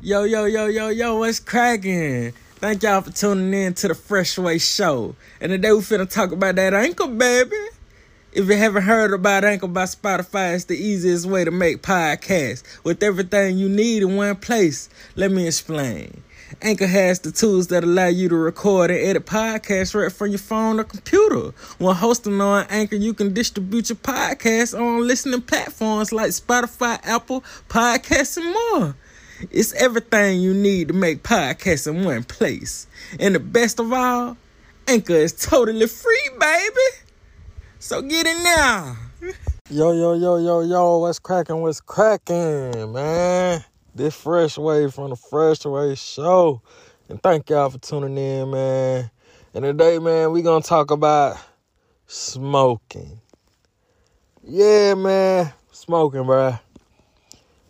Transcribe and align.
Yo, 0.00 0.22
yo, 0.22 0.44
yo, 0.44 0.66
yo, 0.66 0.90
yo, 0.90 1.18
what's 1.18 1.40
cracking? 1.40 2.30
Thank 2.60 2.84
y'all 2.84 3.00
for 3.00 3.10
tuning 3.10 3.52
in 3.52 3.74
to 3.74 3.88
the 3.88 3.96
Fresh 3.96 4.38
Way 4.38 4.58
Show. 4.58 5.16
And 5.40 5.50
today 5.50 5.72
we 5.72 5.80
finna 5.80 6.08
talk 6.08 6.30
about 6.30 6.54
that 6.54 6.72
Anchor, 6.72 7.08
baby. 7.08 7.56
If 8.30 8.46
you 8.46 8.56
haven't 8.56 8.84
heard 8.84 9.12
about 9.12 9.42
Anchor 9.42 9.66
by 9.66 9.86
Spotify, 9.86 10.54
it's 10.54 10.66
the 10.66 10.76
easiest 10.76 11.26
way 11.26 11.44
to 11.44 11.50
make 11.50 11.82
podcasts 11.82 12.62
with 12.84 13.02
everything 13.02 13.58
you 13.58 13.68
need 13.68 14.04
in 14.04 14.14
one 14.14 14.36
place. 14.36 14.88
Let 15.16 15.32
me 15.32 15.48
explain. 15.48 16.22
Anchor 16.62 16.86
has 16.86 17.18
the 17.18 17.32
tools 17.32 17.66
that 17.66 17.82
allow 17.82 18.06
you 18.06 18.28
to 18.28 18.36
record 18.36 18.92
and 18.92 19.00
edit 19.00 19.26
podcasts 19.26 20.00
right 20.00 20.12
from 20.12 20.28
your 20.28 20.38
phone 20.38 20.78
or 20.78 20.84
computer. 20.84 21.52
When 21.78 21.96
hosting 21.96 22.40
on 22.40 22.66
Anchor, 22.70 22.94
you 22.94 23.14
can 23.14 23.34
distribute 23.34 23.88
your 23.88 23.96
podcast 23.96 24.78
on 24.78 25.08
listening 25.08 25.42
platforms 25.42 26.12
like 26.12 26.30
Spotify, 26.30 27.00
Apple 27.02 27.40
Podcasts, 27.68 28.36
and 28.36 28.54
more. 28.54 28.94
It's 29.50 29.72
everything 29.74 30.40
you 30.40 30.52
need 30.52 30.88
to 30.88 30.94
make 30.94 31.22
podcasts 31.22 31.86
in 31.86 32.04
one 32.04 32.24
place. 32.24 32.86
And 33.20 33.34
the 33.34 33.40
best 33.40 33.78
of 33.78 33.92
all, 33.92 34.36
Anchor 34.86 35.14
is 35.14 35.32
totally 35.32 35.86
free, 35.86 36.30
baby. 36.38 36.74
So 37.78 38.02
get 38.02 38.26
it 38.26 38.42
now. 38.42 38.96
Yo, 39.70 39.92
yo, 39.92 40.14
yo, 40.14 40.38
yo, 40.38 40.60
yo, 40.62 40.96
what's 40.96 41.18
cracking? 41.18 41.60
What's 41.60 41.82
cracking, 41.82 42.90
man? 42.90 43.62
This 43.94 44.14
Fresh 44.14 44.56
Way 44.56 44.90
from 44.90 45.10
the 45.10 45.16
Fresh 45.16 45.66
Way 45.66 45.94
Show. 45.94 46.62
And 47.10 47.22
thank 47.22 47.50
y'all 47.50 47.68
for 47.68 47.76
tuning 47.76 48.16
in, 48.16 48.50
man. 48.50 49.10
And 49.52 49.64
today, 49.64 49.98
man, 49.98 50.32
we 50.32 50.40
gonna 50.40 50.62
talk 50.62 50.90
about 50.90 51.36
smoking. 52.06 53.20
Yeah, 54.42 54.94
man, 54.94 55.52
smoking, 55.70 56.22
bruh. 56.22 56.58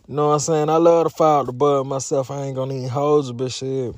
You 0.09 0.15
know 0.15 0.29
what 0.29 0.33
I'm 0.33 0.39
saying? 0.39 0.69
I 0.69 0.77
love 0.77 1.05
to 1.05 1.09
fire 1.11 1.43
the 1.43 1.53
bud 1.53 1.85
myself. 1.85 2.31
I 2.31 2.45
ain't 2.45 2.55
gonna 2.55 2.73
even 2.73 2.89
hold 2.89 3.27
you, 3.27 3.33
but 3.33 3.51
shit. 3.51 3.93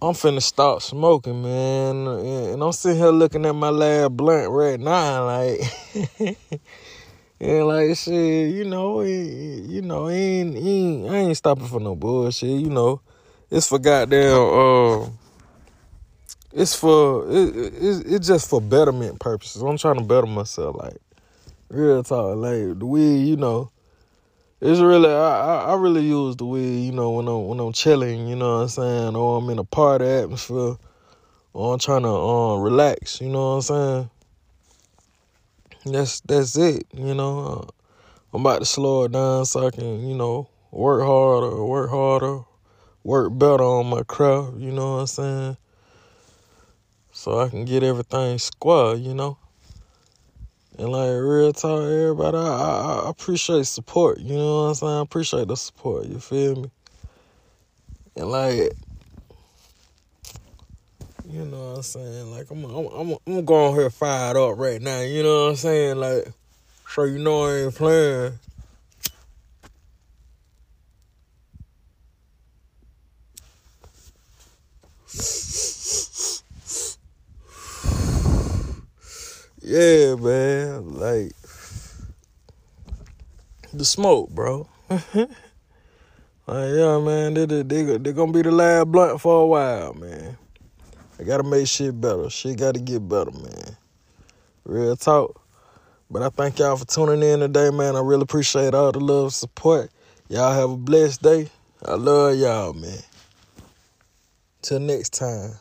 I'm 0.00 0.12
finna 0.12 0.40
stop 0.40 0.82
smoking, 0.82 1.42
man. 1.42 2.06
And 2.06 2.62
I'm 2.62 2.70
sitting 2.70 2.98
here 2.98 3.08
looking 3.08 3.44
at 3.44 3.56
my 3.56 3.70
last 3.70 4.16
blunt 4.16 4.48
right 4.52 4.78
now, 4.78 5.26
like, 5.26 5.60
and 7.40 7.66
like 7.66 7.96
shit, 7.96 8.54
you 8.54 8.66
know, 8.66 9.00
you 9.00 9.82
know, 9.82 10.08
ain't, 10.08 10.56
ain't, 10.56 11.10
I 11.10 11.16
ain't 11.16 11.36
stopping 11.36 11.66
for 11.66 11.80
no 11.80 11.96
bullshit, 11.96 12.50
you 12.50 12.70
know. 12.70 13.00
It's 13.50 13.66
for 13.66 13.80
goddamn, 13.80 14.38
uh, 14.38 15.08
it's 16.52 16.76
for, 16.76 17.28
it, 17.28 17.56
it, 17.56 17.72
it's 18.06 18.28
just 18.28 18.48
for 18.48 18.60
betterment 18.60 19.18
purposes. 19.18 19.60
I'm 19.60 19.76
trying 19.76 19.98
to 19.98 20.04
better 20.04 20.28
myself, 20.28 20.76
like, 20.78 20.98
real 21.68 22.04
talk, 22.04 22.36
like, 22.36 22.78
the 22.78 22.86
weed, 22.86 23.24
you 23.24 23.36
know 23.36 23.72
it's 24.60 24.80
really 24.80 25.10
I, 25.10 25.72
I 25.72 25.74
really 25.76 26.02
use 26.02 26.36
the 26.36 26.44
weed, 26.44 26.86
you 26.86 26.92
know, 26.92 27.10
when 27.10 27.28
I'm 27.28 27.46
when 27.46 27.60
I'm 27.60 27.72
chilling, 27.72 28.28
you 28.28 28.36
know 28.36 28.56
what 28.56 28.62
I'm 28.62 28.68
saying, 28.68 29.16
or 29.16 29.38
I'm 29.38 29.48
in 29.50 29.58
a 29.58 29.64
party 29.64 30.04
atmosphere, 30.04 30.76
or 31.54 31.72
I'm 31.72 31.78
trying 31.78 32.02
to 32.02 32.08
um 32.10 32.60
relax, 32.60 33.20
you 33.20 33.28
know 33.28 33.56
what 33.56 33.56
I'm 33.56 33.62
saying. 33.62 34.10
That's 35.86 36.20
that's 36.20 36.56
it, 36.58 36.86
you 36.92 37.14
know. 37.14 37.40
Uh, 37.40 37.70
I'm 38.32 38.42
about 38.42 38.58
to 38.58 38.66
slow 38.66 39.04
it 39.04 39.12
down 39.12 39.46
so 39.46 39.66
I 39.66 39.70
can, 39.70 40.06
you 40.06 40.14
know, 40.14 40.48
work 40.70 41.02
harder, 41.02 41.64
work 41.64 41.90
harder, 41.90 42.40
work 43.02 43.36
better 43.36 43.64
on 43.64 43.86
my 43.86 44.02
craft, 44.02 44.58
you 44.58 44.70
know 44.70 44.94
what 44.94 45.00
I'm 45.00 45.06
saying. 45.06 45.56
So 47.12 47.40
I 47.40 47.48
can 47.48 47.64
get 47.64 47.82
everything 47.82 48.38
square, 48.38 48.94
you 48.94 49.14
know. 49.14 49.38
And 50.80 50.92
like 50.92 51.10
real 51.10 51.52
talk, 51.52 51.82
everybody, 51.82 52.38
I, 52.38 53.02
I, 53.04 53.10
appreciate 53.10 53.66
support. 53.66 54.18
You 54.18 54.34
know 54.34 54.62
what 54.62 54.68
I'm 54.68 54.74
saying? 54.76 54.92
I 54.92 55.00
appreciate 55.02 55.48
the 55.48 55.54
support. 55.54 56.06
You 56.06 56.18
feel 56.18 56.56
me? 56.56 56.70
And 58.16 58.30
like, 58.30 58.72
you 61.28 61.44
know 61.44 61.72
what 61.72 61.76
I'm 61.76 61.82
saying? 61.82 62.30
Like 62.30 62.50
I'm, 62.50 62.64
I'm, 62.64 62.86
I'm, 62.86 63.16
I'm 63.26 63.44
going 63.44 63.74
here 63.74 63.90
fired 63.90 64.38
up 64.38 64.56
right 64.56 64.80
now. 64.80 65.02
You 65.02 65.22
know 65.22 65.44
what 65.44 65.50
I'm 65.50 65.56
saying? 65.56 65.98
Like, 65.98 66.28
so 66.88 67.04
you 67.04 67.18
know 67.18 67.44
I 67.44 67.56
ain't 67.64 67.74
playing. 67.74 68.38
Yeah, 79.70 80.14
man. 80.16 80.94
Like 80.94 81.32
the 83.72 83.84
smoke, 83.84 84.30
bro. 84.30 84.68
like, 84.90 85.04
yeah, 86.46 86.98
man. 86.98 87.34
They 87.34 87.46
they 87.46 87.62
they 87.62 87.98
they 87.98 88.12
gonna 88.12 88.32
be 88.32 88.42
the 88.42 88.50
last 88.50 88.90
blunt 88.90 89.20
for 89.20 89.42
a 89.42 89.46
while, 89.46 89.94
man. 89.94 90.36
I 91.20 91.22
gotta 91.22 91.44
make 91.44 91.68
shit 91.68 92.00
better. 92.00 92.28
Shit 92.28 92.58
gotta 92.58 92.80
get 92.80 93.08
better, 93.08 93.30
man. 93.30 93.76
Real 94.64 94.96
talk. 94.96 95.40
But 96.10 96.22
I 96.22 96.30
thank 96.30 96.58
y'all 96.58 96.76
for 96.76 96.86
tuning 96.86 97.22
in 97.22 97.38
today, 97.38 97.70
man. 97.70 97.94
I 97.94 98.00
really 98.00 98.22
appreciate 98.22 98.74
all 98.74 98.90
the 98.90 98.98
love 98.98 99.24
and 99.24 99.32
support. 99.32 99.92
Y'all 100.28 100.52
have 100.52 100.70
a 100.70 100.76
blessed 100.76 101.22
day. 101.22 101.48
I 101.84 101.94
love 101.94 102.36
y'all, 102.36 102.72
man. 102.72 102.98
Till 104.62 104.80
next 104.80 105.12
time. 105.12 105.52